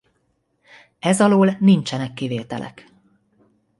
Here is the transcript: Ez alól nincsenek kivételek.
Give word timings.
Ez 0.99 1.21
alól 1.21 1.57
nincsenek 1.59 2.13
kivételek. 2.13 2.89